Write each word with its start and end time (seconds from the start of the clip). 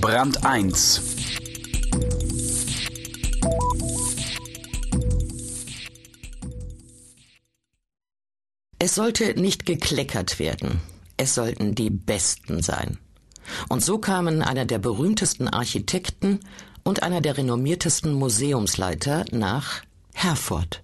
Brand 0.00 0.44
1 0.44 1.00
Es 8.78 8.94
sollte 8.94 9.40
nicht 9.40 9.64
gekleckert 9.64 10.38
werden, 10.38 10.80
es 11.16 11.34
sollten 11.34 11.74
die 11.74 11.88
Besten 11.88 12.62
sein. 12.62 12.98
Und 13.68 13.82
so 13.82 13.96
kamen 13.98 14.42
einer 14.42 14.66
der 14.66 14.78
berühmtesten 14.78 15.48
Architekten 15.48 16.40
und 16.84 17.02
einer 17.02 17.22
der 17.22 17.38
renommiertesten 17.38 18.12
Museumsleiter 18.12 19.24
nach 19.32 19.82
Herford. 20.12 20.82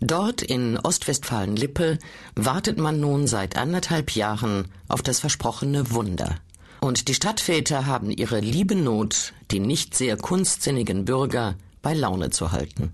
Dort 0.00 0.42
in 0.42 0.76
Ostwestfalen-Lippe 0.76 1.98
wartet 2.34 2.78
man 2.78 2.98
nun 2.98 3.28
seit 3.28 3.56
anderthalb 3.56 4.10
Jahren 4.10 4.66
auf 4.88 5.02
das 5.02 5.20
versprochene 5.20 5.92
Wunder. 5.92 6.40
Und 6.84 7.08
die 7.08 7.14
Stadtväter 7.14 7.86
haben 7.86 8.10
ihre 8.10 8.40
liebe 8.40 8.74
Not, 8.74 9.32
die 9.50 9.58
nicht 9.58 9.94
sehr 9.94 10.18
kunstsinnigen 10.18 11.06
Bürger 11.06 11.54
bei 11.80 11.94
Laune 11.94 12.28
zu 12.28 12.52
halten. 12.52 12.92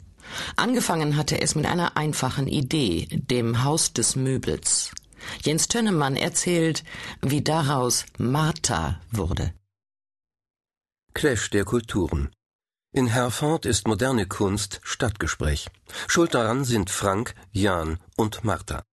Angefangen 0.55 1.17
hatte 1.17 1.41
es 1.41 1.57
mit 1.57 1.67
einer 1.67 1.97
einfachen 1.97 2.47
Idee, 2.47 3.09
dem 3.11 3.65
Haus 3.65 3.93
des 3.93 4.15
Möbels. 4.15 4.93
Jens 5.43 5.67
Tönnemann 5.67 6.15
erzählt, 6.15 6.85
wie 7.21 7.43
daraus 7.43 8.05
Martha 8.17 9.01
wurde. 9.11 9.53
Clash 11.13 11.51
der 11.51 11.65
Kulturen. 11.65 12.31
In 12.93 13.09
Herford 13.09 13.67
ist 13.67 13.89
moderne 13.89 14.27
Kunst 14.27 14.81
Stadtgespräch. 14.85 15.67
Schuld 16.07 16.33
daran 16.35 16.63
sind 16.63 16.91
Frank, 16.91 17.35
Jan 17.51 17.99
und 18.17 18.45
Martha. 18.45 18.85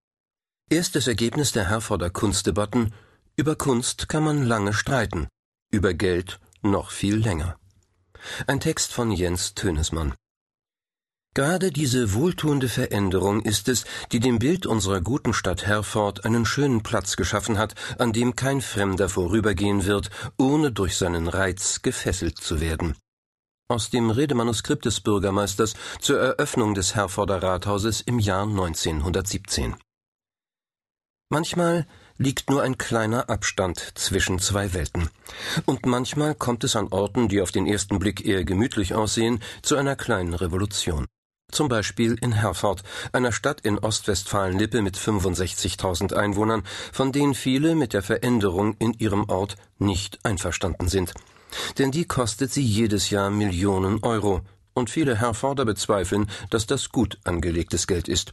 Erstes 0.72 1.06
Ergebnis 1.08 1.52
der 1.52 1.70
Herforder 1.70 2.09
Kunstdebatten 2.09 2.95
über 3.38 3.55
Kunst 3.55 4.09
kann 4.09 4.23
man 4.23 4.44
lange 4.44 4.73
streiten, 4.73 5.27
über 5.72 5.94
Geld 5.94 6.39
noch 6.64 6.89
viel 6.89 7.16
länger. 7.17 7.56
Ein 8.48 8.59
Text 8.59 8.92
von 8.92 9.12
Jens 9.12 9.53
Tönesmann. 9.53 10.16
Gerade 11.36 11.72
diese 11.72 12.16
wohltuende 12.16 12.67
Veränderung 12.67 13.44
ist 13.44 13.70
es, 13.70 13.86
die 14.12 14.20
dem 14.20 14.39
Bild 14.39 14.66
unserer 14.66 15.02
guten 15.02 15.36
Stadt 15.36 15.67
Herford 15.67 16.25
einen 16.25 16.47
schönen 16.47 16.81
Platz 16.81 17.16
geschaffen 17.16 17.59
hat, 17.59 17.75
an 18.00 18.12
dem 18.12 18.36
kein 18.36 18.59
Fremder 18.59 19.08
vorübergehen 19.08 19.86
wird, 19.86 20.09
ohne 20.40 20.72
durch 20.72 20.97
seinen 20.97 21.28
Reiz 21.28 21.84
gefesselt 21.84 22.40
zu 22.40 22.59
werden. 22.59 22.95
Aus 23.69 23.92
dem 23.92 24.09
Redemanuskript 24.09 24.86
des 24.86 25.00
Bürgermeisters 25.02 25.75
zur 26.00 26.19
Eröffnung 26.19 26.73
des 26.73 26.95
Herforder 26.95 27.44
Rathauses 27.44 28.02
im 28.02 28.17
Jahr 28.17 28.47
1917. 28.47 29.75
Manchmal 31.30 31.86
liegt 32.18 32.50
nur 32.50 32.64
ein 32.64 32.78
kleiner 32.78 33.30
Abstand 33.30 33.80
zwischen 33.96 34.40
zwei 34.40 34.73
Welten. 34.73 35.10
Und 35.66 35.86
manchmal 35.86 36.36
kommt 36.36 36.64
es 36.64 36.76
an 36.76 36.88
Orten, 36.90 37.28
die 37.28 37.42
auf 37.42 37.52
den 37.52 37.68
ersten 37.68 38.00
Blick 38.00 38.26
eher 38.26 38.44
gemütlich 38.44 38.94
aussehen, 38.94 39.40
zu 39.62 39.76
einer 39.76 39.96
kleinen 39.96 40.34
Revolution. 40.34 41.06
Zum 41.50 41.70
Beispiel 41.70 42.18
in 42.20 42.34
Herford, 42.34 42.84
einer 43.14 43.32
Stadt 43.32 43.62
in 43.62 43.80
Ostwestfalen-Lippe 43.80 44.82
mit 44.82 44.98
65.000 44.98 46.14
Einwohnern, 46.14 46.64
von 46.92 47.12
denen 47.12 47.36
viele 47.36 47.74
mit 47.76 47.94
der 47.94 48.02
Veränderung 48.02 48.76
in 48.80 48.94
ihrem 48.94 49.30
Ort 49.30 49.56
nicht 49.78 50.20
einverstanden 50.26 50.90
sind. 50.90 51.14
Denn 51.78 51.92
die 51.92 52.06
kostet 52.06 52.52
sie 52.52 52.64
jedes 52.64 53.09
Jahr 53.09 53.30
Millionen 53.30 54.04
Euro, 54.04 54.42
und 54.74 54.90
viele 54.90 55.16
Herforder 55.16 55.66
bezweifeln, 55.66 56.30
dass 56.50 56.68
das 56.68 56.90
gut 56.90 57.18
angelegtes 57.24 57.88
Geld 57.88 58.08
ist. 58.08 58.31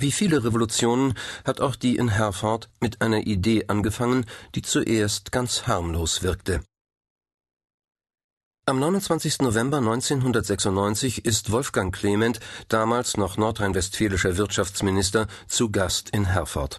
Wie 0.00 0.12
viele 0.12 0.44
Revolutionen 0.44 1.14
hat 1.44 1.60
auch 1.60 1.74
die 1.74 1.96
in 1.96 2.08
Herford 2.08 2.70
mit 2.80 3.02
einer 3.02 3.26
Idee 3.26 3.64
angefangen, 3.66 4.26
die 4.54 4.62
zuerst 4.62 5.32
ganz 5.32 5.66
harmlos 5.66 6.22
wirkte. 6.22 6.62
Am 8.64 8.78
29. 8.78 9.40
November 9.40 9.78
1996 9.78 11.24
ist 11.24 11.50
Wolfgang 11.50 11.92
Clement, 11.92 12.38
damals 12.68 13.16
noch 13.16 13.36
nordrhein-westfälischer 13.36 14.36
Wirtschaftsminister, 14.36 15.26
zu 15.48 15.70
Gast 15.70 16.10
in 16.10 16.26
Herford. 16.26 16.78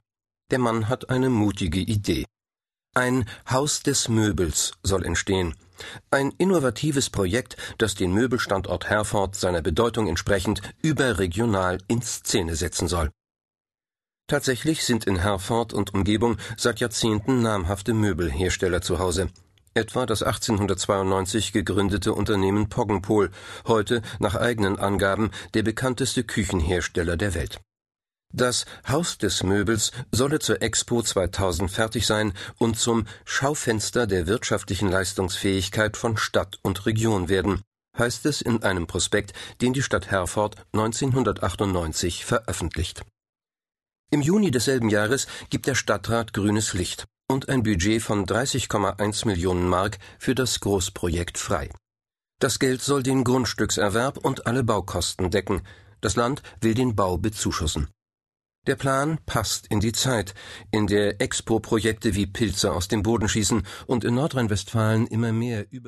Der 0.52 0.60
Mann 0.60 0.88
hat 0.88 1.10
eine 1.10 1.30
mutige 1.30 1.80
Idee. 1.80 2.26
Ein 2.96 3.26
Haus 3.50 3.84
des 3.84 4.08
Möbels 4.08 4.74
soll 4.82 5.04
entstehen. 5.04 5.56
Ein 6.12 6.32
innovatives 6.38 7.10
Projekt, 7.10 7.58
das 7.78 7.96
den 7.96 8.14
Möbelstandort 8.14 8.90
Herford 8.90 9.36
seiner 9.36 9.62
Bedeutung 9.62 10.08
entsprechend 10.08 10.62
überregional 10.82 11.80
in 11.88 12.02
Szene 12.02 12.56
setzen 12.56 12.88
soll. 12.88 13.10
Tatsächlich 14.28 14.84
sind 14.84 15.06
in 15.06 15.18
Herford 15.18 15.74
und 15.74 15.94
Umgebung 15.94 16.38
seit 16.56 16.80
Jahrzehnten 16.80 17.42
namhafte 17.42 17.94
Möbelhersteller 17.94 18.82
zu 18.82 19.00
Hause 19.00 19.30
etwa 19.74 20.06
das 20.06 20.24
1892 20.24 21.54
gegründete 21.54 22.14
Unternehmen 22.14 22.70
Poggenpol, 22.70 23.32
heute 23.68 24.02
nach 24.20 24.36
eigenen 24.36 24.78
Angaben 24.78 25.32
der 25.54 25.64
bekannteste 25.64 26.24
Küchenhersteller 26.24 27.18
der 27.18 27.34
Welt. 27.34 27.60
Das 28.34 28.66
Haus 28.88 29.18
des 29.18 29.42
Möbels 29.42 29.92
solle 30.12 30.38
zur 30.40 30.62
Expo 30.62 31.02
2000 31.02 31.70
fertig 31.70 32.06
sein 32.06 32.34
und 32.60 32.78
zum 32.78 33.06
Schaufenster 33.26 34.06
der 34.06 34.28
wirtschaftlichen 34.28 34.88
Leistungsfähigkeit 34.88 35.98
von 35.98 36.16
Stadt 36.16 36.60
und 36.62 36.86
Region 36.86 37.28
werden, 37.28 37.64
heißt 37.98 38.28
es 38.28 38.42
in 38.42 38.62
einem 38.62 38.86
Prospekt, 38.86 39.34
den 39.62 39.74
die 39.74 39.82
Stadt 39.82 40.12
Herford 40.12 40.58
1998 40.74 42.24
veröffentlicht. 42.24 43.02
Im 44.12 44.22
Juni 44.22 44.52
desselben 44.52 44.90
Jahres 44.90 45.28
gibt 45.50 45.66
der 45.66 45.76
Stadtrat 45.76 46.34
grünes 46.34 46.74
Licht 46.74 47.06
und 47.28 47.50
ein 47.50 47.64
Budget 47.64 48.02
von 48.02 48.26
30,1 48.26 49.26
Millionen 49.26 49.68
Mark 49.68 49.98
für 50.20 50.36
das 50.36 50.60
Großprojekt 50.60 51.40
frei. 51.40 51.70
Das 52.40 52.60
Geld 52.60 52.82
soll 52.82 53.02
den 53.04 53.24
Grundstückserwerb 53.24 54.18
und 54.18 54.46
alle 54.48 54.64
Baukosten 54.64 55.30
decken. 55.32 55.62
Das 56.00 56.16
Land 56.16 56.42
will 56.62 56.74
den 56.74 56.96
Bau 56.96 57.18
bezuschussen. 57.18 57.90
Der 58.68 58.76
Plan 58.76 59.20
passt 59.26 59.68
in 59.68 59.80
die 59.80 59.94
Zeit, 59.94 60.34
in 60.70 60.86
der 60.86 61.22
Expo-Projekte 61.22 62.14
wie 62.16 62.28
Pilze 62.28 62.74
aus 62.74 62.90
dem 62.90 63.04
Boden 63.04 63.30
schießen 63.30 63.66
und 63.88 64.04
in 64.04 64.16
Nordrhein-Westfalen 64.16 65.08
immer 65.08 65.32
mehr 65.32 65.66
über 65.72 65.88